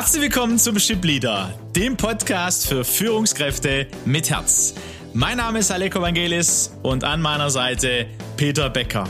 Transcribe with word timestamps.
Herzlich 0.00 0.22
willkommen 0.22 0.58
zum 0.58 0.78
Ship 0.78 1.04
Leader, 1.04 1.52
dem 1.76 1.94
Podcast 1.94 2.66
für 2.66 2.86
Führungskräfte 2.86 3.86
mit 4.06 4.30
Herz. 4.30 4.72
Mein 5.12 5.36
Name 5.36 5.58
ist 5.58 5.70
Aleko 5.70 6.00
Vangelis 6.00 6.74
und 6.82 7.04
an 7.04 7.20
meiner 7.20 7.50
Seite 7.50 8.06
Peter 8.38 8.70
Becker. 8.70 9.06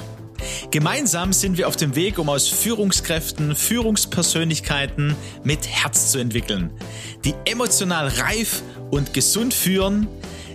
Gemeinsam 0.73 1.33
sind 1.33 1.59
wir 1.59 1.69
auf 1.69 1.77
dem 1.77 1.95
Weg, 1.95 2.19
um 2.19 2.29
aus 2.29 2.49
Führungskräften 2.49 3.55
Führungspersönlichkeiten 3.55 5.15
mit 5.45 5.65
Herz 5.69 6.11
zu 6.11 6.19
entwickeln, 6.19 6.73
die 7.25 7.35
emotional 7.45 8.09
reif 8.09 8.61
und 8.91 9.15
gesund 9.15 9.55
führen, 9.55 10.09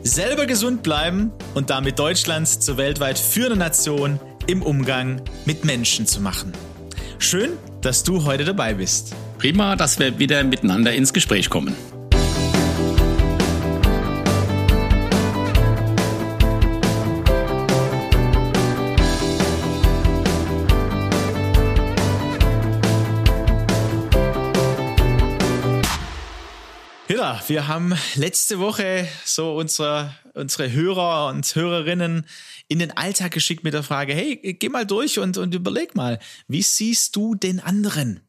selber 0.04 0.48
gesund 0.48 0.84
bleiben 0.84 1.32
und 1.54 1.70
damit 1.70 1.98
Deutschlands 1.98 2.60
zur 2.60 2.76
weltweit 2.76 3.18
führenden 3.18 3.60
Nation 3.60 4.20
im 4.48 4.64
Umgang 4.64 5.22
mit 5.46 5.64
Menschen 5.64 6.06
zu 6.06 6.20
machen. 6.20 6.52
Schön, 7.20 7.52
dass 7.80 8.04
du 8.04 8.26
heute 8.26 8.44
dabei 8.44 8.74
bist. 8.74 9.16
Prima, 9.38 9.76
dass 9.76 10.00
wir 10.00 10.18
wieder 10.18 10.44
miteinander 10.44 10.94
ins 10.94 11.14
Gespräch 11.14 11.50
kommen. 11.50 11.76
Ja, 27.08 27.42
wir 27.48 27.68
haben 27.68 27.94
letzte 28.16 28.60
Woche 28.60 29.08
so 29.24 29.56
unsere, 29.56 30.14
unsere 30.34 30.72
Hörer 30.72 31.28
und 31.28 31.56
Hörerinnen 31.56 32.26
in 32.68 32.80
den 32.80 32.98
Alltag 32.98 33.32
geschickt 33.32 33.64
mit 33.64 33.74
der 33.74 33.84
Frage, 33.84 34.14
hey, 34.14 34.36
geh 34.36 34.70
mal 34.70 34.86
durch 34.86 35.20
und, 35.20 35.38
und 35.38 35.54
überleg 35.54 35.96
mal, 35.96 36.20
wie 36.48 36.64
siehst 36.64 37.16
du 37.16 37.36
den 37.36 37.60
anderen? 37.60 38.25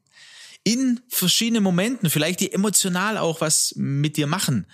In 0.66 0.98
verschiedenen 1.06 1.62
Momenten, 1.62 2.10
vielleicht 2.10 2.40
die 2.40 2.52
emotional 2.52 3.18
auch 3.18 3.40
was 3.40 3.72
mit 3.76 4.16
dir 4.16 4.26
machen. 4.26 4.66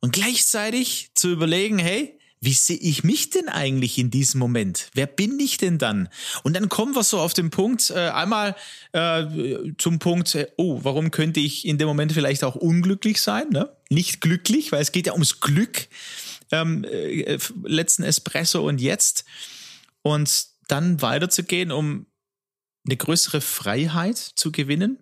Und 0.00 0.12
gleichzeitig 0.12 1.12
zu 1.14 1.30
überlegen, 1.30 1.78
hey, 1.78 2.18
wie 2.40 2.52
sehe 2.52 2.76
ich 2.76 3.04
mich 3.04 3.30
denn 3.30 3.48
eigentlich 3.48 3.96
in 3.96 4.10
diesem 4.10 4.38
Moment? 4.38 4.90
Wer 4.92 5.06
bin 5.06 5.40
ich 5.40 5.56
denn 5.56 5.78
dann? 5.78 6.10
Und 6.42 6.54
dann 6.54 6.68
kommen 6.68 6.94
wir 6.94 7.02
so 7.02 7.20
auf 7.20 7.32
den 7.32 7.48
Punkt, 7.48 7.88
äh, 7.88 8.10
einmal 8.10 8.54
äh, 8.92 9.24
zum 9.78 9.98
Punkt, 9.98 10.34
äh, 10.34 10.48
oh, 10.58 10.80
warum 10.82 11.10
könnte 11.10 11.40
ich 11.40 11.66
in 11.66 11.78
dem 11.78 11.88
Moment 11.88 12.12
vielleicht 12.12 12.44
auch 12.44 12.54
unglücklich 12.54 13.22
sein? 13.22 13.48
Ne? 13.48 13.74
Nicht 13.88 14.20
glücklich, 14.20 14.72
weil 14.72 14.82
es 14.82 14.92
geht 14.92 15.06
ja 15.06 15.14
ums 15.14 15.40
Glück. 15.40 15.88
Ähm, 16.52 16.84
äh, 16.84 17.38
letzten 17.62 18.02
Espresso 18.02 18.68
und 18.68 18.78
jetzt. 18.78 19.24
Und 20.02 20.48
dann 20.68 21.00
weiterzugehen, 21.00 21.72
um 21.72 22.04
eine 22.84 22.98
größere 22.98 23.40
Freiheit 23.40 24.18
zu 24.18 24.52
gewinnen 24.52 24.98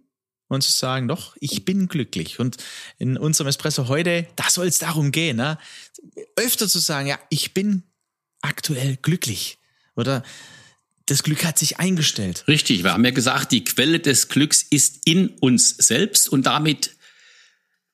und 0.53 0.63
zu 0.63 0.71
sagen, 0.71 1.09
doch, 1.09 1.37
ich 1.41 1.65
bin 1.65 1.89
glücklich. 1.89 2.39
Und 2.39 2.57
in 2.99 3.17
unserem 3.17 3.49
Espresso 3.49 3.89
heute, 3.89 4.27
da 4.37 4.49
soll 4.51 4.67
es 4.67 4.79
darum 4.79 5.13
gehen, 5.13 5.37
ne? 5.37 5.59
öfter 6.37 6.69
zu 6.69 6.79
sagen, 6.79 7.09
ja, 7.09 7.19
ich 7.31 7.55
bin 7.55 7.83
aktuell 8.41 8.97
glücklich. 9.01 9.59
Oder 9.97 10.23
das 11.07 11.23
Glück 11.23 11.45
hat 11.45 11.59
sich 11.59 11.79
eingestellt. 11.79 12.45
Richtig, 12.49 12.85
wir 12.85 12.93
haben 12.93 13.05
ja 13.05 13.11
gesagt, 13.11 13.53
die 13.53 13.65
Quelle 13.65 14.01
des 14.01 14.29
Glücks 14.29 14.63
ist 14.63 15.01
in 15.05 15.29
uns 15.29 15.71
selbst 15.71 16.29
und 16.29 16.47
damit, 16.47 16.97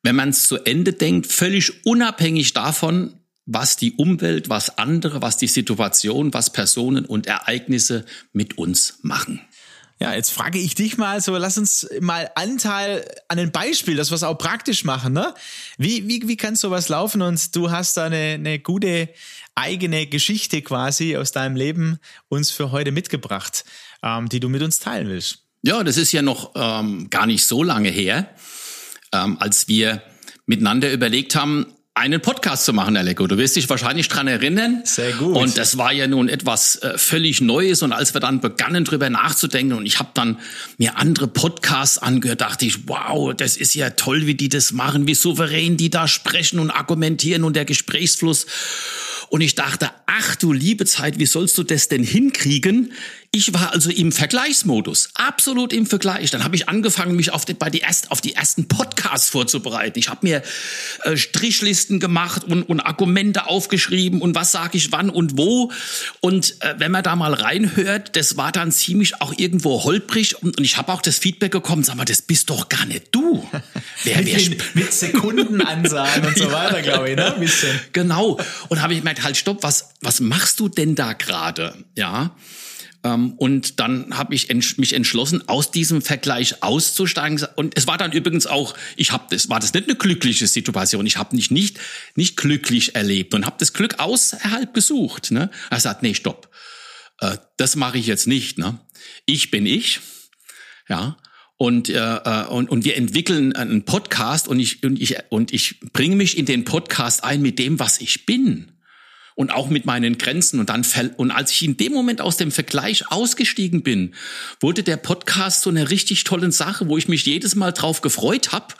wenn 0.02 0.16
man 0.16 0.30
es 0.30 0.44
zu 0.44 0.56
Ende 0.58 0.92
denkt, 0.92 1.26
völlig 1.26 1.84
unabhängig 1.86 2.52
davon, 2.52 3.14
was 3.46 3.76
die 3.76 3.92
Umwelt, 3.92 4.50
was 4.50 4.76
andere, 4.76 5.22
was 5.22 5.38
die 5.38 5.46
Situation, 5.46 6.34
was 6.34 6.52
Personen 6.52 7.06
und 7.06 7.26
Ereignisse 7.26 8.04
mit 8.32 8.58
uns 8.58 8.98
machen. 9.02 9.40
Ja, 10.00 10.14
jetzt 10.14 10.30
frage 10.30 10.58
ich 10.58 10.76
dich 10.76 10.96
mal 10.96 11.20
so, 11.20 11.36
lass 11.36 11.58
uns 11.58 11.88
mal 12.00 12.30
Anteil 12.36 13.04
an 13.26 13.38
ein 13.38 13.50
Beispiel, 13.50 13.96
wir 14.10 14.14
es 14.14 14.22
auch 14.22 14.38
praktisch 14.38 14.84
machen, 14.84 15.12
ne? 15.12 15.34
Wie, 15.76 16.08
wie, 16.08 16.28
wie 16.28 16.36
kann 16.36 16.54
sowas 16.54 16.88
laufen? 16.88 17.20
Und 17.20 17.56
du 17.56 17.72
hast 17.72 17.96
da 17.96 18.04
eine, 18.04 18.34
eine 18.34 18.60
gute 18.60 19.08
eigene 19.56 20.06
Geschichte 20.06 20.62
quasi 20.62 21.16
aus 21.16 21.32
deinem 21.32 21.56
Leben 21.56 21.98
uns 22.28 22.52
für 22.52 22.70
heute 22.70 22.92
mitgebracht, 22.92 23.64
ähm, 24.04 24.28
die 24.28 24.38
du 24.38 24.48
mit 24.48 24.62
uns 24.62 24.78
teilen 24.78 25.08
willst. 25.08 25.42
Ja, 25.62 25.82
das 25.82 25.96
ist 25.96 26.12
ja 26.12 26.22
noch 26.22 26.52
ähm, 26.54 27.10
gar 27.10 27.26
nicht 27.26 27.44
so 27.44 27.64
lange 27.64 27.88
her, 27.88 28.32
ähm, 29.12 29.36
als 29.40 29.66
wir 29.66 30.02
miteinander 30.46 30.92
überlegt 30.92 31.34
haben, 31.34 31.74
einen 31.98 32.20
Podcast 32.20 32.64
zu 32.64 32.72
machen, 32.72 32.96
Aleko. 32.96 33.26
Du 33.26 33.36
wirst 33.36 33.56
dich 33.56 33.68
wahrscheinlich 33.68 34.08
dran 34.08 34.28
erinnern. 34.28 34.82
Sehr 34.84 35.12
gut. 35.12 35.36
Und 35.36 35.58
das 35.58 35.76
war 35.78 35.92
ja 35.92 36.06
nun 36.06 36.28
etwas 36.28 36.76
äh, 36.76 36.96
völlig 36.96 37.40
Neues. 37.40 37.82
Und 37.82 37.92
als 37.92 38.14
wir 38.14 38.20
dann 38.20 38.40
begannen, 38.40 38.84
drüber 38.84 39.10
nachzudenken, 39.10 39.76
und 39.76 39.86
ich 39.86 39.98
habe 39.98 40.10
dann 40.14 40.38
mir 40.78 40.96
andere 40.96 41.28
Podcasts 41.28 41.98
angehört, 41.98 42.40
dachte 42.40 42.64
ich, 42.64 42.88
wow, 42.88 43.34
das 43.34 43.56
ist 43.56 43.74
ja 43.74 43.90
toll, 43.90 44.26
wie 44.26 44.34
die 44.34 44.48
das 44.48 44.72
machen, 44.72 45.06
wie 45.06 45.14
souverän 45.14 45.76
die 45.76 45.90
da 45.90 46.08
sprechen 46.08 46.58
und 46.58 46.70
argumentieren 46.70 47.44
und 47.44 47.56
der 47.56 47.64
Gesprächsfluss. 47.64 48.46
Und 49.28 49.40
ich 49.42 49.54
dachte, 49.54 49.90
ach 50.06 50.36
du 50.36 50.52
liebe 50.52 50.86
Zeit, 50.86 51.18
wie 51.18 51.26
sollst 51.26 51.58
du 51.58 51.62
das 51.62 51.88
denn 51.88 52.02
hinkriegen? 52.02 52.92
Ich 53.30 53.52
war 53.52 53.72
also 53.72 53.90
im 53.90 54.10
Vergleichsmodus, 54.10 55.10
absolut 55.12 55.74
im 55.74 55.84
Vergleich. 55.84 56.30
Dann 56.30 56.44
habe 56.44 56.56
ich 56.56 56.68
angefangen, 56.70 57.14
mich 57.14 57.30
auf 57.30 57.44
die, 57.44 57.52
bei 57.52 57.68
die 57.68 57.80
erst, 57.80 58.10
auf 58.10 58.22
die 58.22 58.34
ersten 58.34 58.68
Podcasts 58.68 59.28
vorzubereiten. 59.28 59.98
Ich 59.98 60.08
habe 60.08 60.26
mir 60.26 60.42
äh, 61.02 61.14
Strichlisten 61.14 62.00
gemacht 62.00 62.44
und, 62.44 62.62
und 62.62 62.80
Argumente 62.80 63.46
aufgeschrieben 63.46 64.22
und 64.22 64.34
was 64.34 64.52
sage 64.52 64.78
ich 64.78 64.92
wann 64.92 65.10
und 65.10 65.36
wo. 65.36 65.70
Und 66.20 66.56
äh, 66.62 66.76
wenn 66.78 66.90
man 66.90 67.02
da 67.02 67.16
mal 67.16 67.34
reinhört, 67.34 68.16
das 68.16 68.38
war 68.38 68.50
dann 68.50 68.72
ziemlich 68.72 69.20
auch 69.20 69.34
irgendwo 69.36 69.84
holprig. 69.84 70.42
Und, 70.42 70.56
und 70.56 70.64
ich 70.64 70.78
habe 70.78 70.90
auch 70.90 71.02
das 71.02 71.18
Feedback 71.18 71.52
bekommen, 71.52 71.82
sag 71.82 71.96
mal, 71.96 72.06
das 72.06 72.22
bist 72.22 72.48
doch 72.48 72.70
gar 72.70 72.86
nicht 72.86 73.08
du. 73.14 73.46
Wer, 74.04 74.24
wer 74.24 74.40
mit, 74.48 74.74
mit 74.74 74.92
Sekundenansagen 74.92 76.24
und 76.24 76.38
so 76.38 76.50
weiter, 76.52 76.80
glaube 76.82 77.10
ich, 77.10 77.16
ne? 77.16 77.34
Ein 77.34 77.40
bisschen. 77.40 77.78
Genau. 77.92 78.38
Und 78.68 78.80
habe 78.80 78.94
ich 78.94 79.00
gemerkt, 79.00 79.22
halt, 79.22 79.36
stopp, 79.36 79.62
was, 79.62 79.90
was 80.00 80.20
machst 80.20 80.60
du 80.60 80.68
denn 80.68 80.94
da 80.94 81.12
gerade? 81.12 81.84
Ja. 81.96 82.34
Ähm, 83.04 83.34
und 83.34 83.78
dann 83.78 84.16
habe 84.16 84.34
ich 84.34 84.48
mich 84.76 84.92
entschlossen, 84.92 85.48
aus 85.48 85.70
diesem 85.70 86.02
Vergleich 86.02 86.62
auszusteigen. 86.62 87.46
Und 87.56 87.76
es 87.76 87.86
war 87.86 87.96
dann 87.96 88.12
übrigens 88.12 88.46
auch, 88.46 88.74
ich 88.96 89.12
habe 89.12 89.26
das, 89.30 89.48
war 89.48 89.60
das 89.60 89.72
nicht 89.72 89.88
eine 89.88 89.96
glückliche 89.96 90.46
Situation. 90.46 91.06
Ich 91.06 91.16
habe 91.16 91.36
mich 91.36 91.50
nicht 91.50 91.78
nicht 92.16 92.36
glücklich 92.36 92.96
erlebt 92.96 93.34
und 93.34 93.46
habe 93.46 93.56
das 93.58 93.72
Glück 93.72 93.98
außerhalb 93.98 94.74
gesucht. 94.74 95.30
Ne? 95.30 95.50
Er 95.70 95.80
sagt, 95.80 96.02
nee, 96.02 96.14
stopp, 96.14 96.50
äh, 97.20 97.36
das 97.56 97.76
mache 97.76 97.98
ich 97.98 98.06
jetzt 98.06 98.26
nicht. 98.26 98.58
Ne? 98.58 98.78
Ich 99.26 99.50
bin 99.50 99.66
ich, 99.66 100.00
ja. 100.88 101.16
Und, 101.56 101.88
äh, 101.88 101.98
äh 101.98 102.46
und, 102.46 102.70
und 102.70 102.84
wir 102.84 102.96
entwickeln 102.96 103.54
einen 103.54 103.84
Podcast 103.84 104.46
und 104.46 104.60
ich, 104.60 104.84
und, 104.84 105.00
ich, 105.00 105.16
und 105.28 105.52
ich 105.52 105.80
bringe 105.92 106.14
mich 106.14 106.38
in 106.38 106.46
den 106.46 106.64
Podcast 106.64 107.24
ein 107.24 107.42
mit 107.42 107.58
dem, 107.58 107.80
was 107.80 108.00
ich 108.00 108.26
bin 108.26 108.77
und 109.38 109.52
auch 109.52 109.68
mit 109.68 109.86
meinen 109.86 110.18
Grenzen. 110.18 110.58
Und 110.58 110.68
dann 110.68 110.84
und 111.16 111.30
als 111.30 111.52
ich 111.52 111.62
in 111.62 111.76
dem 111.76 111.92
Moment 111.92 112.20
aus 112.20 112.36
dem 112.38 112.50
Vergleich 112.50 113.12
ausgestiegen 113.12 113.84
bin, 113.84 114.14
wurde 114.58 114.82
der 114.82 114.96
Podcast 114.96 115.62
so 115.62 115.70
eine 115.70 115.90
richtig 115.90 116.24
tolle 116.24 116.50
Sache, 116.50 116.88
wo 116.88 116.98
ich 116.98 117.06
mich 117.06 117.24
jedes 117.24 117.54
Mal 117.54 117.70
drauf 117.70 118.00
gefreut 118.00 118.50
habe. 118.50 118.74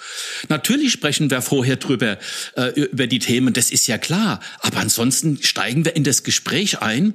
Natürlich 0.49 0.91
sprechen 0.91 1.31
wir 1.31 1.43
vorher 1.43 1.77
drüber 1.77 2.19
äh, 2.57 2.71
über 2.71 3.07
die 3.07 3.21
Themen, 3.21 3.55
das 3.55 3.71
ist 3.71 3.87
ja 3.87 3.99
klar, 3.99 4.41
aber 4.59 4.79
ansonsten 4.79 5.41
steigen 5.41 5.85
wir 5.85 5.95
in 5.95 6.03
das 6.03 6.25
Gespräch 6.25 6.83
ein 6.83 7.15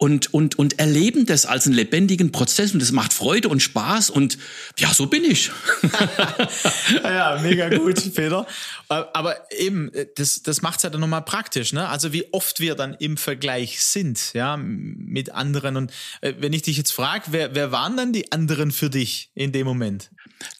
und, 0.00 0.32
und, 0.32 0.58
und 0.58 0.78
erleben 0.78 1.26
das 1.26 1.44
als 1.44 1.66
einen 1.66 1.74
lebendigen 1.74 2.32
Prozess 2.32 2.72
und 2.72 2.80
das 2.80 2.90
macht 2.90 3.12
Freude 3.12 3.48
und 3.50 3.60
Spaß 3.60 4.08
und 4.08 4.38
ja, 4.78 4.94
so 4.94 5.08
bin 5.08 5.24
ich. 5.24 5.50
ja, 7.04 7.38
mega 7.42 7.68
gut, 7.68 8.14
Peter. 8.14 8.46
Aber 8.88 9.36
eben, 9.52 9.90
das, 10.16 10.42
das 10.42 10.62
macht 10.62 10.78
es 10.78 10.84
ja 10.84 10.90
dann 10.90 11.02
nochmal 11.02 11.20
praktisch, 11.20 11.74
ne? 11.74 11.86
Also 11.86 12.14
wie 12.14 12.32
oft 12.32 12.60
wir 12.60 12.76
dann 12.76 12.94
im 12.94 13.18
Vergleich 13.18 13.82
sind, 13.82 14.32
ja, 14.32 14.56
mit 14.56 15.32
anderen. 15.32 15.76
Und 15.76 15.92
äh, 16.22 16.32
wenn 16.38 16.54
ich 16.54 16.62
dich 16.62 16.78
jetzt 16.78 16.92
frage, 16.92 17.24
wer, 17.32 17.54
wer 17.54 17.70
waren 17.70 17.98
dann 17.98 18.14
die 18.14 18.32
anderen 18.32 18.70
für 18.70 18.88
dich 18.88 19.30
in 19.34 19.52
dem 19.52 19.66
Moment? 19.66 20.10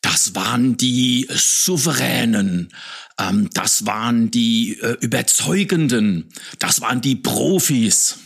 Das 0.03 0.35
waren 0.35 0.77
die 0.77 1.27
Souveränen, 1.31 2.75
ähm, 3.19 3.49
das 3.55 3.87
waren 3.87 4.31
die 4.31 4.79
äh, 4.83 4.99
Überzeugenden, 5.01 6.29
das 6.59 6.83
waren 6.83 7.01
die 7.01 7.17
Profis. 7.17 8.19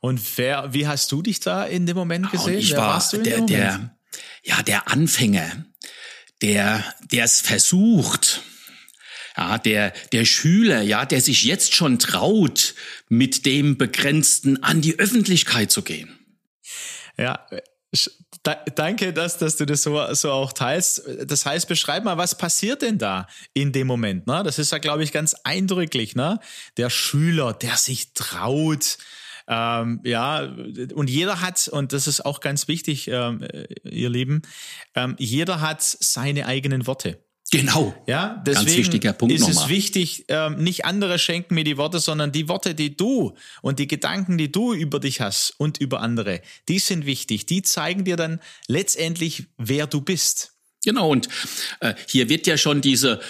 Und 0.00 0.20
wer, 0.36 0.72
wie 0.72 0.86
hast 0.86 1.12
du 1.12 1.22
dich 1.22 1.40
da 1.40 1.64
in 1.64 1.86
dem 1.86 1.96
Moment 1.96 2.30
gesehen? 2.30 2.54
Und 2.54 2.58
ich 2.58 2.72
wer 2.72 2.78
war 2.78 3.08
der, 3.12 3.40
der, 3.42 3.96
ja, 4.42 4.62
der 4.62 4.88
Anfänger, 4.88 5.66
der, 6.42 6.82
der 7.12 7.24
es 7.24 7.40
versucht, 7.40 8.42
ja, 9.36 9.58
der, 9.58 9.92
der 10.12 10.24
Schüler, 10.24 10.80
ja, 10.80 11.04
der 11.04 11.20
sich 11.20 11.44
jetzt 11.44 11.74
schon 11.74 11.98
traut, 11.98 12.74
mit 13.08 13.46
dem 13.46 13.76
Begrenzten 13.76 14.62
an 14.62 14.80
die 14.80 14.98
Öffentlichkeit 14.98 15.70
zu 15.70 15.82
gehen. 15.82 16.18
Ja, 17.16 17.46
danke, 18.74 19.12
dass, 19.12 19.38
dass 19.38 19.56
du 19.56 19.66
das 19.66 19.82
so, 19.82 20.14
so 20.14 20.30
auch 20.32 20.52
teilst. 20.52 21.02
Das 21.24 21.44
heißt, 21.44 21.68
beschreib 21.68 22.04
mal, 22.04 22.16
was 22.16 22.36
passiert 22.36 22.82
denn 22.82 22.98
da 22.98 23.26
in 23.52 23.72
dem 23.72 23.86
Moment? 23.86 24.26
Ne? 24.26 24.42
Das 24.44 24.58
ist 24.58 24.72
ja, 24.72 24.78
glaube 24.78 25.02
ich, 25.04 25.12
ganz 25.12 25.34
eindrücklich. 25.44 26.14
Ne? 26.14 26.40
Der 26.76 26.90
Schüler, 26.90 27.52
der 27.52 27.76
sich 27.76 28.14
traut, 28.14 28.98
ähm, 29.50 30.00
ja, 30.04 30.48
und 30.94 31.10
jeder 31.10 31.40
hat, 31.40 31.66
und 31.68 31.92
das 31.92 32.06
ist 32.06 32.24
auch 32.24 32.40
ganz 32.40 32.68
wichtig, 32.68 33.08
ähm, 33.08 33.44
ihr 33.82 34.08
Lieben, 34.08 34.42
ähm, 34.94 35.16
jeder 35.18 35.60
hat 35.60 35.82
seine 35.82 36.46
eigenen 36.46 36.86
Worte. 36.86 37.18
Genau. 37.50 37.92
Ja, 38.06 38.40
deswegen 38.46 38.66
Ganz 38.66 38.78
wichtiger 38.78 39.12
Punkt 39.12 39.34
ist 39.34 39.40
nochmal. 39.40 39.64
es 39.64 39.68
wichtig, 39.68 40.26
ähm, 40.28 40.62
nicht 40.62 40.84
andere 40.84 41.18
schenken 41.18 41.56
mir 41.56 41.64
die 41.64 41.76
Worte, 41.76 41.98
sondern 41.98 42.30
die 42.30 42.48
Worte, 42.48 42.76
die 42.76 42.96
du 42.96 43.34
und 43.60 43.80
die 43.80 43.88
Gedanken, 43.88 44.38
die 44.38 44.52
du 44.52 44.72
über 44.72 45.00
dich 45.00 45.20
hast 45.20 45.54
und 45.58 45.78
über 45.78 46.00
andere, 46.00 46.42
die 46.68 46.78
sind 46.78 47.06
wichtig. 47.06 47.46
Die 47.46 47.62
zeigen 47.62 48.04
dir 48.04 48.14
dann 48.14 48.38
letztendlich, 48.68 49.46
wer 49.58 49.88
du 49.88 50.00
bist. 50.00 50.52
Genau, 50.84 51.10
und 51.10 51.28
äh, 51.80 51.94
hier 52.06 52.28
wird 52.28 52.46
ja 52.46 52.56
schon 52.56 52.82
diese 52.82 53.20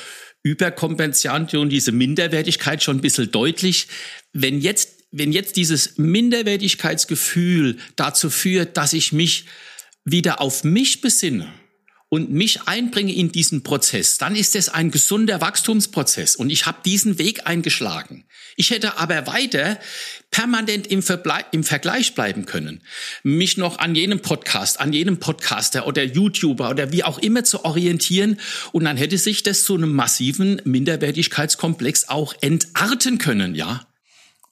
Überkompensation, 0.42 1.70
diese 1.70 1.92
Minderwertigkeit 1.92 2.82
schon 2.82 2.98
ein 2.98 3.02
bisschen 3.02 3.30
deutlich. 3.30 3.88
Wenn 4.34 4.60
jetzt, 4.60 4.99
wenn 5.10 5.32
jetzt 5.32 5.56
dieses 5.56 5.98
Minderwertigkeitsgefühl 5.98 7.78
dazu 7.96 8.30
führt, 8.30 8.76
dass 8.76 8.92
ich 8.92 9.12
mich 9.12 9.46
wieder 10.04 10.40
auf 10.40 10.64
mich 10.64 11.00
besinne 11.00 11.52
und 12.08 12.30
mich 12.30 12.62
einbringe 12.62 13.14
in 13.14 13.30
diesen 13.30 13.62
Prozess, 13.62 14.18
dann 14.18 14.34
ist 14.34 14.56
es 14.56 14.68
ein 14.68 14.90
gesunder 14.90 15.40
Wachstumsprozess 15.40 16.36
und 16.36 16.50
ich 16.50 16.66
habe 16.66 16.78
diesen 16.84 17.18
Weg 17.18 17.46
eingeschlagen. 17.46 18.24
Ich 18.56 18.70
hätte 18.70 18.98
aber 18.98 19.26
weiter 19.26 19.78
permanent 20.30 20.88
im, 20.88 21.02
im 21.52 21.64
Vergleich 21.64 22.14
bleiben 22.14 22.46
können, 22.46 22.82
mich 23.22 23.56
noch 23.56 23.78
an 23.78 23.94
jenem 23.94 24.20
Podcast, 24.20 24.80
an 24.80 24.92
jenem 24.92 25.18
Podcaster 25.18 25.86
oder 25.86 26.02
YouTuber 26.02 26.70
oder 26.70 26.92
wie 26.92 27.04
auch 27.04 27.18
immer 27.18 27.44
zu 27.44 27.64
orientieren 27.64 28.40
und 28.72 28.84
dann 28.84 28.96
hätte 28.96 29.18
sich 29.18 29.42
das 29.42 29.64
zu 29.64 29.74
einem 29.74 29.92
massiven 29.92 30.60
Minderwertigkeitskomplex 30.64 32.08
auch 32.08 32.34
entarten 32.40 33.18
können, 33.18 33.54
ja. 33.54 33.86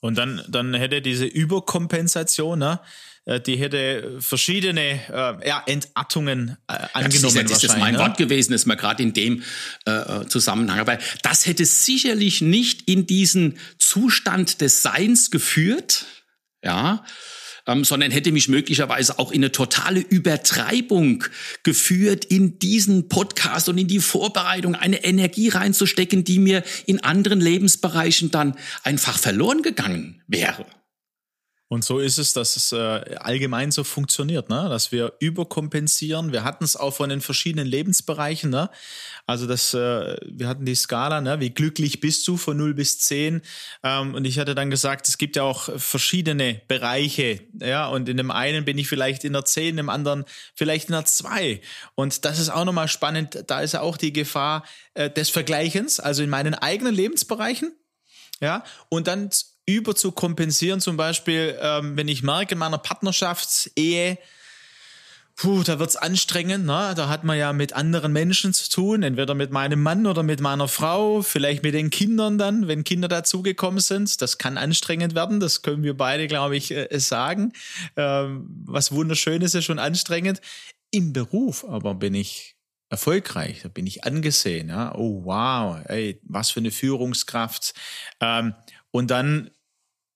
Und 0.01 0.17
dann, 0.17 0.43
dann 0.49 0.75
hätte 0.75 1.03
diese 1.03 1.25
Überkompensation, 1.25 2.59
ne, 2.59 2.81
äh, 3.25 3.41
die 3.41 3.57
hätte 3.57 4.17
verschiedene 4.21 5.01
äh, 5.11 5.49
ja, 5.49 5.63
Entartungen 5.67 6.57
äh, 6.67 6.79
angenommen. 6.93 7.37
Ja, 7.37 7.43
das 7.43 7.53
ist, 7.53 7.65
das 7.65 7.75
ist 7.75 7.79
mein 7.79 7.95
ne? 7.95 8.01
Wort 8.01 8.17
gewesen, 8.17 8.53
das 8.53 8.65
mir 8.65 8.77
gerade 8.77 9.03
in 9.03 9.13
dem 9.13 9.43
äh, 9.85 10.25
Zusammenhang. 10.27 10.81
Aber 10.81 10.99
das 11.23 11.47
hätte 11.47 11.65
sicherlich 11.65 12.41
nicht 12.41 12.89
in 12.89 13.07
diesen 13.07 13.59
Zustand 13.79 14.61
des 14.61 14.83
Seins 14.83 15.31
geführt, 15.31 16.07
ja, 16.65 17.05
ähm, 17.69 17.85
sondern 17.85 18.11
hätte 18.11 18.33
mich 18.33 18.49
möglicherweise 18.49 19.19
auch 19.19 19.31
in 19.31 19.43
eine 19.43 19.53
totale 19.53 20.01
Übertreibung 20.01 21.25
geführt, 21.63 22.25
in 22.25 22.59
diesen 22.59 23.09
Podcast 23.09 23.69
und 23.69 23.79
in 23.79 23.87
die 23.87 24.01
Vorbereitung 24.01 24.75
eine 24.75 25.05
Energie 25.05 25.51
reinzustecken, 25.51 26.25
die 26.25 26.41
mir 26.41 26.65
in 26.87 27.05
anderen 27.05 27.41
Lebensbereichen 27.41 28.31
dann 28.31 28.57
einfach 28.83 29.19
verloren 29.19 29.63
gegangen 29.63 30.23
wäre. 30.27 30.67
Und 31.71 31.85
so 31.85 31.99
ist 31.99 32.17
es, 32.17 32.33
dass 32.33 32.57
es 32.57 32.73
äh, 32.73 33.17
allgemein 33.19 33.71
so 33.71 33.85
funktioniert, 33.85 34.49
ne? 34.49 34.69
dass 34.71 34.91
wir 34.91 35.13
überkompensieren. 35.21 36.33
Wir 36.33 36.43
hatten 36.43 36.65
es 36.65 36.77
auch 36.77 36.93
von 36.93 37.11
den 37.11 37.21
verschiedenen 37.21 37.67
Lebensbereichen. 37.67 38.49
Ne? 38.49 38.71
Also 39.27 39.47
das, 39.47 39.75
äh, 39.75 40.17
wir 40.25 40.49
hatten 40.49 40.65
die 40.65 40.75
Skala, 40.75 41.21
ne? 41.21 41.41
wie 41.41 41.51
glücklich 41.51 42.01
bist 42.01 42.27
du 42.27 42.39
von 42.39 42.57
0 42.57 42.73
bis 42.73 43.01
10. 43.01 43.43
Ähm, 43.83 44.15
und 44.15 44.25
ich 44.25 44.39
hatte 44.39 44.55
dann 44.55 44.71
gesagt, 44.71 45.09
es 45.09 45.19
gibt 45.19 45.37
ja 45.37 45.43
auch 45.43 45.69
verschiedene 45.79 46.63
Bereiche. 46.69 47.41
Ja? 47.61 47.89
Und 47.89 48.09
in 48.09 48.17
dem 48.17 48.31
einen 48.31 48.65
bin 48.65 48.79
ich 48.79 48.89
vielleicht 48.89 49.25
in 49.25 49.35
der 49.35 49.45
10, 49.45 49.69
in 49.69 49.77
dem 49.77 49.91
anderen 49.91 50.25
vielleicht 50.55 50.89
in 50.89 50.93
der 50.93 51.05
2. 51.05 51.61
Und 51.95 52.25
das 52.25 52.39
ist 52.39 52.49
auch 52.49 52.65
nochmal 52.65 52.89
spannend. 52.89 53.45
Da 53.47 53.61
ist 53.61 53.75
ja 53.75 53.83
auch 53.83 53.99
die 53.99 54.15
Gefahr 54.15 54.65
äh, 54.95 55.11
des 55.11 55.29
Vergleichens, 55.29 56.01
also 56.01 56.23
in 56.23 56.31
meinen 56.31 56.55
eigenen 56.55 56.95
Lebensbereichen. 56.95 57.75
Ja, 58.41 58.65
und 58.89 59.09
dann 59.09 59.31
über 59.69 59.95
zu 59.95 60.13
kompensieren, 60.13 60.81
zum 60.81 60.97
Beispiel, 60.97 61.57
ähm, 61.61 61.97
wenn 61.97 62.09
ich 62.09 62.23
merke, 62.23 62.53
in 62.53 62.59
meiner 62.59 62.79
Partnerschaftsehe, 62.79 64.19
puh, 65.37 65.63
da 65.63 65.79
wird's 65.79 65.95
anstrengend, 65.95 66.65
ne? 66.65 66.95
da 66.97 67.09
hat 67.09 67.23
man 67.23 67.39
ja 67.39 67.53
mit 67.53 67.75
anderen 67.75 68.13
Menschen 68.13 68.55
zu 68.55 68.71
tun, 68.71 69.03
entweder 69.03 69.35
mit 69.35 69.53
meinem 69.53 69.83
Mann 69.83 70.07
oder 70.07 70.23
mit 70.23 70.41
meiner 70.41 70.69
Frau, 70.69 71.21
vielleicht 71.21 71.63
mit 71.63 71.75
den 71.75 71.91
Kindern 71.91 72.39
dann, 72.39 72.67
wenn 72.67 72.83
Kinder 72.83 73.09
dazugekommen 73.09 73.81
sind. 73.81 74.23
Das 74.23 74.39
kann 74.39 74.57
anstrengend 74.57 75.15
werden, 75.15 75.39
das 75.39 75.61
können 75.61 75.83
wir 75.83 75.97
beide, 75.97 76.27
glaube 76.29 76.57
ich, 76.57 76.71
äh, 76.73 76.89
sagen. 76.99 77.53
Ähm, 77.97 78.49
was 78.65 78.91
wunderschön 78.91 79.43
ist, 79.43 79.55
ist 79.55 79.67
schon 79.67 79.79
anstrengend. 79.79 80.41
Im 80.91 81.13
Beruf 81.13 81.65
aber 81.69 81.95
bin 81.95 82.15
ich 82.15 82.57
erfolgreich, 82.91 83.61
da 83.63 83.69
bin 83.69 83.87
ich 83.87 84.05
angesehen. 84.05 84.71
Ja? 84.71 84.95
Oh 84.95 85.25
wow, 85.25 85.79
ey, 85.85 86.21
was 86.25 86.51
für 86.51 86.61
eine 86.61 86.71
Führungskraft. 86.71 87.75
Ähm, 88.21 88.55
und 88.91 89.11
dann 89.11 89.51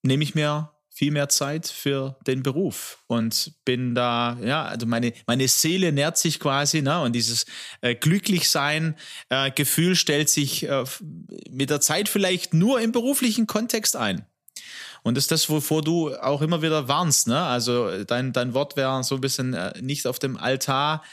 nehme 0.03 0.23
ich 0.23 0.35
mir 0.35 0.69
viel 0.93 1.11
mehr 1.11 1.27
Zeit 1.27 1.67
für 1.67 2.17
den 2.27 2.43
Beruf 2.43 2.99
und 3.07 3.53
bin 3.65 3.95
da, 3.95 4.37
ja, 4.43 4.63
also 4.63 4.85
meine, 4.85 5.11
meine 5.25 5.47
Seele 5.47 5.91
nährt 5.91 6.19
sich 6.19 6.39
quasi, 6.39 6.83
ne, 6.83 7.01
und 7.01 7.13
dieses 7.13 7.47
äh, 7.81 7.95
Glücklichsein, 7.95 8.95
äh, 9.29 9.51
stellt 9.95 10.29
sich 10.29 10.69
äh, 10.69 10.83
mit 11.49 11.71
der 11.71 11.81
Zeit 11.81 12.09
vielleicht 12.09 12.53
nur 12.53 12.79
im 12.79 12.91
beruflichen 12.91 13.47
Kontext 13.47 13.95
ein. 13.95 14.27
Und 15.01 15.15
das 15.17 15.25
ist 15.25 15.31
das, 15.31 15.49
wovor 15.49 15.81
du 15.81 16.15
auch 16.15 16.41
immer 16.41 16.61
wieder 16.61 16.87
warnst, 16.87 17.27
ne? 17.27 17.41
Also 17.41 18.05
dein, 18.05 18.31
dein 18.31 18.53
Wort 18.53 18.77
wäre 18.77 19.03
so 19.03 19.15
ein 19.15 19.21
bisschen 19.21 19.53
äh, 19.53 19.73
nicht 19.81 20.07
auf 20.07 20.17
dem 20.17 20.37
Altar 20.37 21.03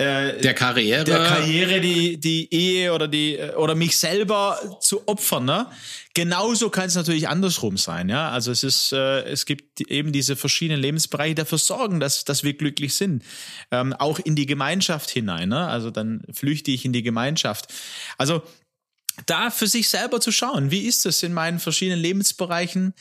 äh, 0.00 0.40
der 0.40 0.54
Karriere. 0.54 1.04
Der 1.04 1.24
Karriere, 1.24 1.80
die, 1.80 2.18
die 2.18 2.52
Ehe 2.54 2.94
oder 2.94 3.06
die 3.06 3.38
oder 3.56 3.74
mich 3.74 3.98
selber 3.98 4.58
zu 4.80 5.06
opfern. 5.06 5.44
Ne? 5.44 5.66
Genauso 6.14 6.70
kann 6.70 6.86
es 6.86 6.94
natürlich 6.94 7.28
andersrum 7.28 7.76
sein. 7.76 8.08
Ja, 8.08 8.30
also 8.30 8.50
es 8.50 8.64
ist, 8.64 8.92
äh, 8.92 9.24
es 9.24 9.44
gibt 9.44 9.80
eben 9.82 10.12
diese 10.12 10.36
verschiedenen 10.36 10.80
Lebensbereiche, 10.80 11.34
die 11.34 11.42
dafür 11.42 11.58
sorgen, 11.58 12.00
dass, 12.00 12.24
dass 12.24 12.42
wir 12.42 12.54
glücklich 12.54 12.94
sind. 12.94 13.22
Ähm, 13.70 13.92
auch 13.92 14.18
in 14.18 14.36
die 14.36 14.46
Gemeinschaft 14.46 15.10
hinein. 15.10 15.50
Ne? 15.50 15.66
Also 15.68 15.90
dann 15.90 16.22
flüchte 16.32 16.70
ich 16.70 16.86
in 16.86 16.94
die 16.94 17.02
Gemeinschaft. 17.02 17.66
Also 18.16 18.42
da 19.26 19.50
für 19.50 19.66
sich 19.66 19.90
selber 19.90 20.22
zu 20.22 20.32
schauen, 20.32 20.70
wie 20.70 20.86
ist 20.86 21.04
es 21.04 21.22
in 21.22 21.34
meinen 21.34 21.58
verschiedenen 21.58 22.00
Lebensbereichen? 22.00 22.94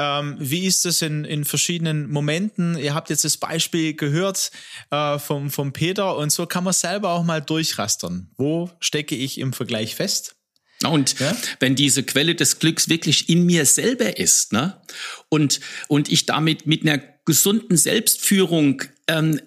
Ähm, 0.00 0.36
wie 0.38 0.64
ist 0.64 0.86
es 0.86 1.02
in, 1.02 1.26
in 1.26 1.44
verschiedenen 1.44 2.10
Momenten? 2.10 2.78
Ihr 2.78 2.94
habt 2.94 3.10
jetzt 3.10 3.24
das 3.24 3.36
Beispiel 3.36 3.92
gehört 3.92 4.50
äh, 4.90 5.18
vom, 5.18 5.50
vom 5.50 5.74
Peter 5.74 6.16
und 6.16 6.32
so 6.32 6.46
kann 6.46 6.64
man 6.64 6.72
selber 6.72 7.10
auch 7.10 7.22
mal 7.22 7.42
durchrastern. 7.42 8.30
Wo 8.38 8.70
stecke 8.80 9.14
ich 9.14 9.36
im 9.36 9.52
Vergleich 9.52 9.94
fest? 9.94 10.36
Und 10.84 11.20
ja? 11.20 11.36
wenn 11.58 11.74
diese 11.74 12.02
Quelle 12.02 12.34
des 12.34 12.58
Glücks 12.60 12.88
wirklich 12.88 13.28
in 13.28 13.44
mir 13.44 13.66
selber 13.66 14.18
ist, 14.18 14.54
ne, 14.54 14.80
und, 15.28 15.60
und 15.88 16.10
ich 16.10 16.24
damit 16.24 16.66
mit 16.66 16.80
einer 16.82 17.02
gesunden 17.26 17.76
Selbstführung 17.76 18.82
ähm, 19.06 19.38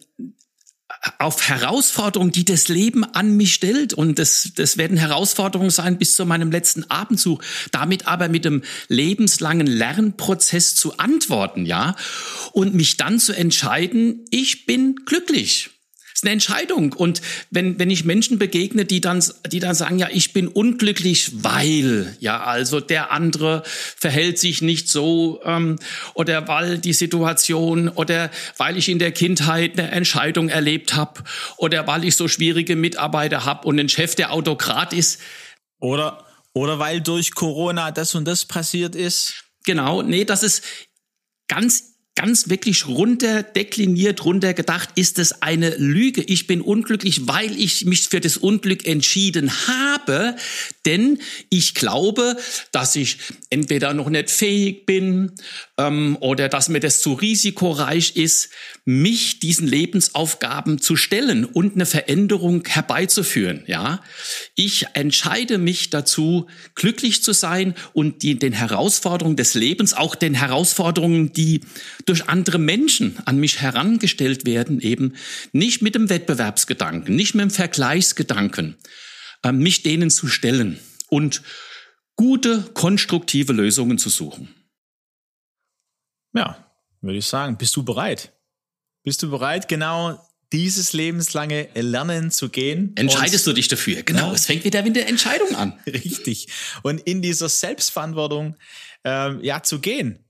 auf 1.19 1.47
Herausforderungen, 1.49 2.31
die 2.31 2.45
das 2.45 2.67
Leben 2.67 3.03
an 3.03 3.35
mich 3.35 3.53
stellt. 3.53 3.93
Und 3.93 4.19
das, 4.19 4.51
das 4.55 4.77
werden 4.77 4.97
Herausforderungen 4.97 5.69
sein 5.69 5.97
bis 5.97 6.15
zu 6.15 6.25
meinem 6.25 6.51
letzten 6.51 6.89
Abendzug. 6.89 7.43
Damit 7.71 8.07
aber 8.07 8.29
mit 8.29 8.45
dem 8.45 8.63
lebenslangen 8.87 9.67
Lernprozess 9.67 10.75
zu 10.75 10.97
antworten, 10.97 11.65
ja. 11.65 11.95
Und 12.51 12.73
mich 12.73 12.97
dann 12.97 13.19
zu 13.19 13.33
entscheiden, 13.33 14.25
ich 14.29 14.65
bin 14.65 14.95
glücklich. 15.05 15.72
Ist 16.23 16.27
eine 16.27 16.33
Entscheidung. 16.33 16.93
Und 16.93 17.21
wenn, 17.51 17.79
wenn 17.79 17.89
ich 17.89 18.05
Menschen 18.05 18.39
begegne, 18.39 18.85
die 18.85 19.01
dann, 19.01 19.21
die 19.51 19.59
dann 19.59 19.75
sagen, 19.75 19.99
ja, 19.99 20.07
ich 20.09 20.31
bin 20.31 20.47
unglücklich, 20.47 21.43
weil, 21.43 22.15
ja, 22.21 22.41
also 22.43 22.79
der 22.79 23.11
andere 23.11 23.63
verhält 23.65 24.39
sich 24.39 24.61
nicht 24.61 24.87
so, 24.87 25.41
ähm, 25.43 25.77
oder 26.13 26.47
weil 26.47 26.77
die 26.77 26.93
Situation, 26.93 27.89
oder 27.89 28.31
weil 28.55 28.77
ich 28.77 28.87
in 28.87 28.99
der 28.99 29.11
Kindheit 29.11 29.77
eine 29.77 29.91
Entscheidung 29.91 30.47
erlebt 30.47 30.95
habe, 30.95 31.25
oder 31.57 31.87
weil 31.87 32.05
ich 32.05 32.15
so 32.15 32.29
schwierige 32.29 32.77
Mitarbeiter 32.77 33.43
habe 33.43 33.67
und 33.67 33.77
ein 33.77 33.89
Chef, 33.89 34.15
der 34.15 34.31
Autokrat 34.31 34.93
ist. 34.93 35.19
Oder, 35.81 36.23
oder 36.53 36.79
weil 36.79 37.01
durch 37.01 37.35
Corona 37.35 37.91
das 37.91 38.15
und 38.15 38.23
das 38.25 38.45
passiert 38.45 38.95
ist. 38.95 39.43
Genau, 39.65 40.01
nee, 40.01 40.23
das 40.23 40.43
ist 40.43 40.63
ganz 41.49 41.92
ganz 42.15 42.47
wirklich 42.47 42.87
runterdekliniert, 42.87 44.23
runtergedacht, 44.23 44.89
ist 44.95 45.17
es 45.17 45.41
eine 45.41 45.75
Lüge. 45.77 46.21
Ich 46.21 46.45
bin 46.45 46.61
unglücklich, 46.61 47.27
weil 47.27 47.59
ich 47.59 47.85
mich 47.85 48.07
für 48.07 48.19
das 48.19 48.37
Unglück 48.37 48.85
entschieden 48.85 49.51
habe, 49.67 50.35
denn 50.85 51.19
ich 51.49 51.73
glaube, 51.73 52.37
dass 52.71 52.95
ich 52.95 53.17
entweder 53.49 53.95
noch 53.95 54.09
nicht 54.09 54.29
fähig 54.29 54.85
bin 54.85 55.31
ähm, 55.79 56.17
oder 56.19 56.49
dass 56.49 56.69
mir 56.69 56.79
das 56.79 57.01
zu 57.01 57.13
risikoreich 57.13 58.15
ist, 58.15 58.49
mich 58.85 59.39
diesen 59.39 59.67
Lebensaufgaben 59.67 60.79
zu 60.79 60.95
stellen 60.95 61.45
und 61.45 61.73
eine 61.75 61.87
Veränderung 61.87 62.63
herbeizuführen. 62.67 63.63
Ja, 63.65 64.03
ich 64.55 64.85
entscheide 64.93 65.57
mich 65.57 65.89
dazu, 65.89 66.47
glücklich 66.75 67.23
zu 67.23 67.33
sein 67.33 67.73
und 67.93 68.21
die, 68.21 68.37
den 68.37 68.53
Herausforderungen 68.53 69.35
des 69.35 69.55
Lebens, 69.55 69.93
auch 69.93 70.13
den 70.13 70.35
Herausforderungen, 70.35 71.33
die 71.33 71.61
durch 72.05 72.27
andere 72.27 72.57
Menschen 72.57 73.17
an 73.25 73.37
mich 73.37 73.61
herangestellt 73.61 74.45
werden, 74.45 74.79
eben 74.81 75.15
nicht 75.51 75.81
mit 75.81 75.95
dem 75.95 76.09
Wettbewerbsgedanken, 76.09 77.15
nicht 77.15 77.35
mit 77.35 77.43
dem 77.43 77.51
Vergleichsgedanken, 77.51 78.77
äh, 79.43 79.51
mich 79.51 79.83
denen 79.83 80.09
zu 80.09 80.27
stellen 80.27 80.79
und 81.09 81.41
gute, 82.15 82.63
konstruktive 82.73 83.53
Lösungen 83.53 83.97
zu 83.97 84.09
suchen. 84.09 84.53
Ja, 86.33 86.71
würde 87.01 87.17
ich 87.17 87.25
sagen. 87.25 87.57
Bist 87.57 87.75
du 87.75 87.83
bereit? 87.83 88.33
Bist 89.03 89.21
du 89.21 89.29
bereit, 89.29 89.67
genau 89.67 90.19
dieses 90.51 90.93
lebenslange 90.93 91.67
Lernen 91.73 92.29
zu 92.29 92.49
gehen. 92.49 92.93
Entscheidest 92.95 93.45
du 93.47 93.53
dich 93.53 93.67
dafür? 93.67 94.03
Genau, 94.03 94.27
ja. 94.27 94.33
es 94.33 94.45
fängt 94.45 94.63
wieder 94.63 94.83
mit 94.83 94.95
der 94.95 95.07
Entscheidung 95.07 95.55
an. 95.55 95.79
Richtig. 95.87 96.47
Und 96.83 97.01
in 97.01 97.21
dieser 97.21 97.49
Selbstverantwortung 97.49 98.55
äh, 99.03 99.45
ja 99.45 99.63
zu 99.63 99.79
gehen 99.79 100.22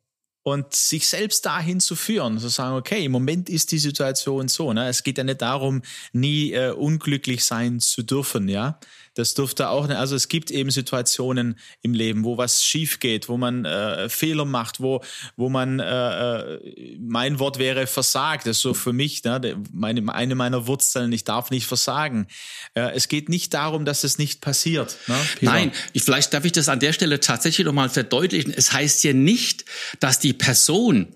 und 0.44 0.76
sich 0.76 1.08
selbst 1.08 1.46
dahin 1.46 1.80
zu 1.80 1.96
führen, 1.96 2.38
zu 2.38 2.50
sagen, 2.50 2.76
okay, 2.76 3.06
im 3.06 3.14
Moment 3.14 3.50
ist 3.50 3.72
die 3.72 3.80
Situation 3.80 4.50
so. 4.50 4.74
Ne? 4.74 4.90
Es 4.90 5.04
geht 5.04 5.18
ja 5.18 5.24
nicht 5.24 5.42
darum, 5.42 5.82
nie 6.12 6.52
äh, 6.52 6.72
unglücklich 6.72 7.46
sein 7.46 7.80
zu 7.80 8.04
dürfen, 8.04 8.50
ja. 8.50 8.80
Das 9.16 9.34
dürfte 9.34 9.70
auch 9.70 9.88
nicht. 9.88 9.98
Also 9.98 10.16
es 10.16 10.28
gibt 10.28 10.50
eben 10.52 10.72
Situationen 10.72 11.60
im 11.82 11.94
Leben, 11.94 12.24
wo 12.24 12.38
was 12.38 12.64
schief 12.64 13.00
geht, 13.00 13.30
wo 13.30 13.38
man 13.38 13.66
äh, 13.66 14.10
Fehler 14.10 14.46
macht, 14.46 14.80
wo, 14.80 15.04
wo 15.36 15.50
man, 15.50 15.80
äh, 15.80 16.56
äh 16.56 16.98
mein 17.00 17.40
Wort 17.40 17.60
wäre 17.60 17.86
versagt. 17.86 18.48
Das 18.48 18.58
ist 18.58 18.64
so 18.64 18.74
für 18.74 18.94
mich, 18.94 19.24
ne? 19.24 19.62
meine, 19.72 20.14
eine 20.14 20.36
meiner 20.36 20.68
Wurzeln, 20.68 21.12
ich 21.12 21.24
darf 21.24 21.52
nicht 21.52 21.68
versagen. 21.68 22.28
Äh, 22.74 22.92
es 22.94 23.08
geht 23.08 23.30
nicht 23.30 23.54
darum, 23.54 23.86
dass 23.86 24.04
es 24.04 24.18
nicht 24.18 24.42
passiert. 24.42 24.98
Ne, 25.08 25.16
Nein, 25.42 25.72
ich, 25.94 26.04
vielleicht 26.04 26.34
darf 26.34 26.46
ich 26.46 26.52
das 26.52 26.70
an 26.70 26.80
der 26.80 26.94
Stelle 26.94 27.20
tatsächlich 27.20 27.66
nochmal 27.66 27.90
verdeutlichen. 27.90 28.54
Es 28.56 28.74
heißt 28.74 29.04
ja 29.04 29.14
nicht, 29.14 29.66
dass 30.00 30.20
die 30.20 30.34
Person, 30.34 31.08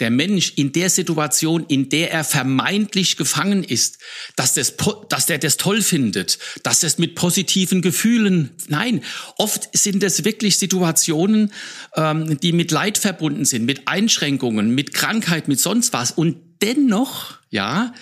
der 0.00 0.10
Mensch 0.10 0.54
in 0.56 0.72
der 0.72 0.90
Situation, 0.90 1.64
in 1.68 1.88
der 1.88 2.10
er 2.10 2.24
vermeintlich 2.24 3.16
gefangen 3.16 3.62
ist, 3.62 3.98
dass, 4.36 4.54
das, 4.54 4.74
dass 5.08 5.26
der 5.26 5.38
das 5.38 5.56
toll 5.56 5.82
findet, 5.82 6.38
dass 6.62 6.82
es 6.82 6.98
mit 6.98 7.14
positiven 7.14 7.80
Gefühlen, 7.80 8.50
nein, 8.68 9.02
oft 9.36 9.68
sind 9.76 10.02
es 10.02 10.24
wirklich 10.24 10.58
Situationen, 10.58 11.52
ähm, 11.94 12.38
die 12.40 12.52
mit 12.52 12.70
Leid 12.70 12.98
verbunden 12.98 13.44
sind, 13.44 13.64
mit 13.64 13.86
Einschränkungen, 13.86 14.74
mit 14.74 14.94
Krankheit, 14.94 15.46
mit 15.46 15.60
sonst 15.60 15.92
was. 15.92 16.10
Und 16.10 16.36
dennoch, 16.60 17.38
ja, 17.50 17.94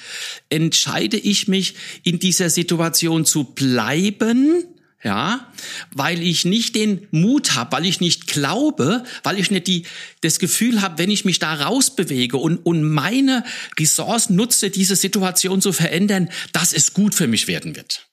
entscheide 0.49 1.19
ich 1.19 1.49
mich 1.49 1.75
in 2.05 2.19
dieser 2.19 2.49
Situation 2.49 3.25
zu 3.27 3.45
bleiben, 3.45 4.65
ja, 5.03 5.53
weil 5.93 6.23
ich 6.23 6.45
nicht 6.45 6.77
den 6.77 7.09
Mut 7.11 7.55
habe, 7.55 7.73
weil 7.73 7.87
ich 7.87 8.01
nicht 8.01 8.29
glaube, 8.29 9.03
weil 9.25 9.39
ich 9.39 9.51
nicht 9.51 9.67
die, 9.67 9.85
das 10.21 10.39
Gefühl 10.39 10.81
habe, 10.81 10.99
wenn 10.99 11.11
ich 11.11 11.25
mich 11.25 11.41
da 11.41 11.55
rausbewege 11.55 12.37
und, 12.37 12.59
und 12.59 12.85
meine 12.85 13.45
Ressourcen 13.79 14.37
nutze, 14.37 14.71
diese 14.71 14.95
Situation 14.95 15.61
zu 15.61 15.73
verändern, 15.73 16.31
dass 16.53 16.73
es 16.73 16.95
gut 16.95 17.17
für 17.17 17.27
mich 17.27 17.49
werden 17.49 17.75
wird. 17.75 18.07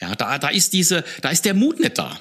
Ja, 0.00 0.14
da, 0.14 0.38
da 0.38 0.48
ist 0.48 0.72
diese, 0.72 1.04
da 1.20 1.28
ist 1.28 1.44
der 1.44 1.54
Mut 1.54 1.78
nicht 1.78 1.98
da. 1.98 2.18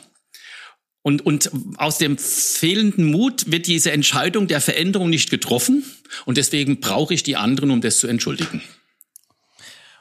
Und, 1.01 1.25
und 1.25 1.49
aus 1.77 1.97
dem 1.97 2.17
fehlenden 2.17 3.05
Mut 3.05 3.49
wird 3.49 3.67
diese 3.67 3.91
Entscheidung 3.91 4.47
der 4.47 4.61
Veränderung 4.61 5.09
nicht 5.09 5.31
getroffen. 5.31 5.83
Und 6.25 6.37
deswegen 6.37 6.79
brauche 6.79 7.13
ich 7.13 7.23
die 7.23 7.37
anderen, 7.37 7.71
um 7.71 7.81
das 7.81 7.99
zu 7.99 8.07
entschuldigen. 8.07 8.61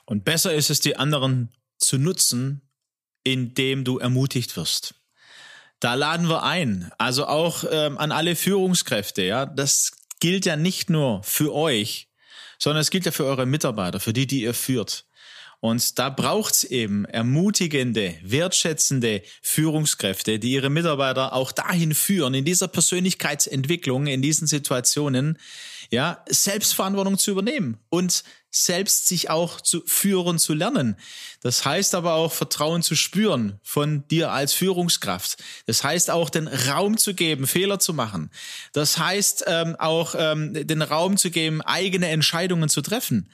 Und 0.04 0.24
besser 0.24 0.52
ist 0.52 0.70
es, 0.70 0.80
die 0.80 0.96
anderen 0.96 1.50
zu 1.78 1.96
nutzen, 1.96 2.62
indem 3.24 3.84
du 3.84 3.98
ermutigt 3.98 4.56
wirst. 4.56 4.94
Da 5.80 5.94
laden 5.94 6.28
wir 6.28 6.42
ein, 6.42 6.92
also 6.98 7.26
auch 7.26 7.64
ähm, 7.70 7.96
an 7.96 8.12
alle 8.12 8.36
Führungskräfte, 8.36 9.22
ja, 9.22 9.46
das 9.46 9.92
gilt 10.20 10.44
ja 10.44 10.56
nicht 10.56 10.90
nur 10.90 11.22
für 11.22 11.54
euch, 11.54 12.08
sondern 12.58 12.82
es 12.82 12.90
gilt 12.90 13.06
ja 13.06 13.12
für 13.12 13.24
eure 13.24 13.46
Mitarbeiter, 13.46 14.00
für 14.00 14.12
die, 14.12 14.26
die 14.26 14.42
ihr 14.42 14.54
führt. 14.54 15.06
Und 15.60 15.98
da 15.98 16.08
braucht's 16.08 16.64
eben 16.64 17.04
ermutigende, 17.04 18.16
wertschätzende 18.22 19.22
Führungskräfte, 19.42 20.38
die 20.38 20.52
ihre 20.52 20.70
Mitarbeiter 20.70 21.34
auch 21.34 21.52
dahin 21.52 21.94
führen, 21.94 22.32
in 22.32 22.46
dieser 22.46 22.66
Persönlichkeitsentwicklung, 22.66 24.06
in 24.06 24.22
diesen 24.22 24.46
Situationen, 24.46 25.38
ja, 25.90 26.24
Selbstverantwortung 26.28 27.18
zu 27.18 27.32
übernehmen 27.32 27.78
und 27.90 28.24
selbst 28.50 29.06
sich 29.06 29.28
auch 29.28 29.60
zu 29.60 29.82
führen 29.86 30.38
zu 30.38 30.54
lernen. 30.54 30.96
Das 31.42 31.64
heißt 31.64 31.94
aber 31.94 32.14
auch 32.14 32.32
Vertrauen 32.32 32.82
zu 32.82 32.96
spüren 32.96 33.60
von 33.62 34.06
dir 34.08 34.32
als 34.32 34.54
Führungskraft. 34.54 35.42
Das 35.66 35.84
heißt 35.84 36.10
auch 36.10 36.30
den 36.30 36.48
Raum 36.48 36.96
zu 36.96 37.14
geben, 37.14 37.46
Fehler 37.46 37.78
zu 37.78 37.92
machen. 37.92 38.30
Das 38.72 38.98
heißt 38.98 39.44
ähm, 39.46 39.76
auch 39.78 40.14
ähm, 40.16 40.54
den 40.54 40.82
Raum 40.82 41.16
zu 41.16 41.30
geben, 41.30 41.60
eigene 41.60 42.08
Entscheidungen 42.08 42.68
zu 42.68 42.80
treffen 42.80 43.30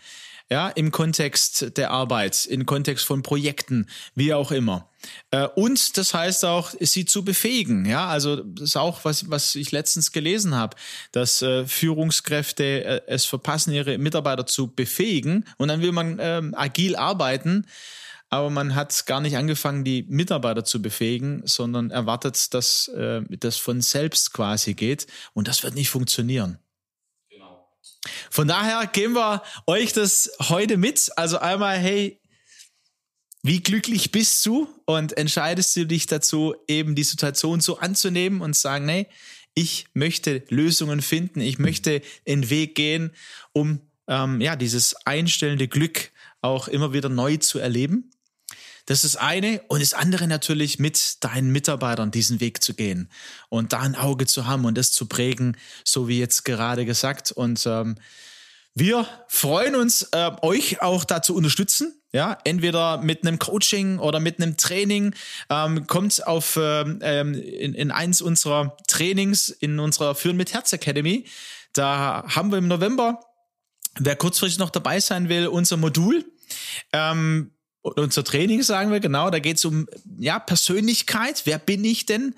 ja, 0.51 0.69
im 0.69 0.93
Kontext 0.93 1.77
der 1.77 1.91
Arbeit, 1.91 2.47
im 2.47 2.67
Kontext 2.67 3.05
von 3.05 3.23
Projekten, 3.23 3.89
wie 4.15 4.33
auch 4.33 4.53
immer. 4.53 4.89
Äh, 5.31 5.49
und 5.49 5.97
das 5.99 6.15
heißt 6.15 6.45
auch, 6.45 6.73
sie 6.79 7.05
zu 7.05 7.25
befähigen. 7.25 7.85
Ja, 7.85 8.07
also 8.07 8.37
das 8.37 8.71
ist 8.71 8.77
auch 8.77 9.05
was, 9.05 9.29
was 9.31 9.55
ich 9.57 9.73
letztens 9.73 10.13
gelesen 10.13 10.55
habe, 10.55 10.77
dass 11.13 11.43
äh, 11.43 11.67
Führungskräfte 11.67 12.85
äh, 12.85 13.01
es 13.07 13.25
verpassen, 13.25 13.73
ihre 13.73 13.99
Mitarbeiter 13.99 14.47
zu 14.47 14.73
befähigen 14.73 15.45
und 15.59 15.69
dann 15.69 15.83
will 15.83 15.93
man 15.93 16.19
ähm, 16.21 16.55
agil 16.57 16.97
arbeiten. 16.97 17.67
Aber 18.29 18.51
man 18.51 18.75
hat 18.75 19.07
gar 19.07 19.21
nicht 19.21 19.37
angefangen, 19.37 19.85
die 19.85 20.05
Mitarbeiter 20.09 20.65
zu 20.65 20.83
befähigen, 20.83 21.43
sondern 21.45 21.91
erwartet, 21.91 22.55
dass 22.55 22.89
äh, 22.89 23.23
das 23.39 23.57
von 23.57 23.81
selbst 23.81 24.33
quasi 24.33 24.75
geht. 24.75 25.07
Und 25.33 25.47
das 25.47 25.63
wird 25.63 25.77
nicht 25.77 25.91
funktionieren. 25.91 26.59
Von 28.31 28.49
daher 28.49 28.87
geben 28.87 29.15
wir 29.15 29.43
euch 29.67 29.93
das 29.93 30.31
heute 30.41 30.77
mit. 30.77 31.11
Also 31.17 31.39
einmal, 31.39 31.79
hey, 31.79 32.21
wie 33.43 33.63
glücklich 33.63 34.11
bist 34.11 34.45
du 34.45 34.69
und 34.87 35.17
entscheidest 35.17 35.77
du 35.77 35.87
dich 35.87 36.07
dazu, 36.07 36.55
eben 36.67 36.95
die 36.95 37.05
Situation 37.05 37.61
so 37.61 37.79
anzunehmen 37.79 38.41
und 38.41 38.57
sagen, 38.57 38.87
nee, 38.87 39.07
ich 39.55 39.87
möchte 39.95 40.43
Lösungen 40.49 41.01
finden, 41.01 41.41
ich 41.41 41.59
möchte 41.59 42.03
einen 42.27 42.51
Weg 42.51 42.75
gehen, 42.75 43.13
um 43.53 43.81
ähm, 44.09 44.41
ja 44.41 44.57
dieses 44.57 44.95
einstellende 45.07 45.69
Glück 45.69 46.11
auch 46.43 46.69
immer 46.69 46.93
wieder 46.93 47.09
neu 47.09 47.37
zu 47.37 47.59
erleben. 47.59 48.11
Das 48.87 49.03
ist 49.03 49.17
eine. 49.17 49.61
Und 49.69 49.83
das 49.83 49.95
andere 49.95 50.29
natürlich 50.29 50.79
mit 50.79 51.23
deinen 51.23 51.51
Mitarbeitern 51.51 52.11
diesen 52.11 52.41
Weg 52.41 52.63
zu 52.63 52.73
gehen 52.75 53.11
und 53.49 53.73
da 53.73 53.81
ein 53.81 53.97
Auge 53.97 54.27
zu 54.27 54.47
haben 54.47 54.65
und 54.65 54.79
das 54.79 54.93
zu 54.93 55.07
prägen, 55.07 55.57
so 55.85 56.09
wie 56.09 56.21
jetzt 56.21 56.45
gerade 56.45 56.87
gesagt. 56.87 57.33
Und 57.33 57.67
ähm, 57.67 57.97
wir 58.75 59.07
freuen 59.29 59.75
uns, 59.75 60.03
äh, 60.13 60.31
euch 60.43 60.83
auch 60.83 61.05
da 61.05 61.21
zu 61.21 61.35
unterstützen. 61.35 62.01
Ja, 62.13 62.39
entweder 62.45 62.99
mit 62.99 63.27
einem 63.27 63.39
Coaching 63.39 63.99
oder 63.99 64.21
mit 64.21 64.41
einem 64.41 64.57
Training. 64.57 65.15
Ähm, 65.51 65.87
kommt 65.87 66.27
auf 66.27 66.59
ähm, 66.61 67.01
ähm 67.03 67.35
in, 67.35 67.75
in 67.75 67.91
eins 67.91 68.23
unserer 68.23 68.77
Trainings 68.87 69.51
in 69.51 69.81
unserer 69.81 70.15
Führen 70.15 70.37
mit 70.37 70.55
Herz 70.55 70.73
Academy. 70.73 71.27
Da 71.73 72.25
haben 72.29 72.53
wir 72.53 72.59
im 72.59 72.69
November, 72.69 73.21
wer 73.99 74.17
kurzfristig 74.17 74.59
noch 74.59 74.71
dabei 74.71 75.01
sein 75.01 75.29
will, 75.29 75.49
unser 75.49 75.77
Modul. 75.77 76.25
Ähm, 76.93 77.56
unser 77.95 78.25
Training, 78.25 78.63
sagen 78.63 78.91
wir, 78.91 79.01
genau, 79.01 79.31
da 79.31 79.39
geht 79.39 79.59
es 79.59 79.65
um 79.65 79.87
ja, 80.19 80.39
Persönlichkeit, 80.39 81.43
wer 81.45 81.59
bin 81.59 81.85
ich 81.85 82.07
denn? 82.07 82.35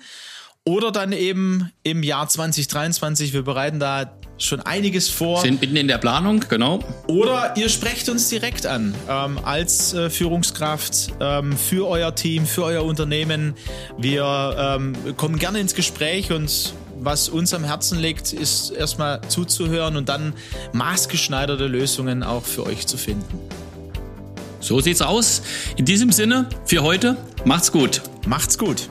Oder 0.65 0.91
dann 0.91 1.13
eben 1.13 1.71
im 1.83 2.03
Jahr 2.03 2.27
2023, 2.27 3.33
wir 3.33 3.43
bereiten 3.43 3.79
da 3.79 4.13
schon 4.37 4.61
einiges 4.61 5.09
vor. 5.09 5.41
Sind 5.41 5.61
mitten 5.61 5.75
in 5.75 5.87
der 5.87 5.97
Planung, 5.97 6.43
genau. 6.47 6.79
Oder 7.07 7.55
ihr 7.57 7.69
sprecht 7.69 8.07
uns 8.09 8.29
direkt 8.29 8.65
an 8.65 8.93
ähm, 9.09 9.39
als 9.43 9.93
äh, 9.93 10.09
Führungskraft 10.09 11.13
ähm, 11.19 11.57
für 11.57 11.87
euer 11.87 12.13
Team, 12.13 12.45
für 12.45 12.63
euer 12.65 12.83
Unternehmen. 12.83 13.55
Wir 13.97 14.77
ähm, 14.77 14.95
kommen 15.17 15.39
gerne 15.39 15.59
ins 15.59 15.73
Gespräch 15.73 16.31
und 16.31 16.73
was 17.01 17.29
uns 17.29 17.53
am 17.53 17.63
Herzen 17.63 17.97
liegt, 17.97 18.33
ist 18.33 18.71
erstmal 18.71 19.21
zuzuhören 19.27 19.95
und 19.95 20.09
dann 20.09 20.33
maßgeschneiderte 20.73 21.67
Lösungen 21.67 22.23
auch 22.23 22.43
für 22.43 22.65
euch 22.65 22.85
zu 22.87 22.97
finden. 22.97 23.39
So 24.69 24.79
sieht's 24.79 25.01
aus. 25.01 25.41
In 25.77 25.85
diesem 25.85 26.11
Sinne, 26.11 26.47
für 26.63 26.83
heute, 26.83 27.17
macht's 27.43 27.71
gut. 27.71 28.03
Macht's 28.27 28.55
gut. 28.55 28.87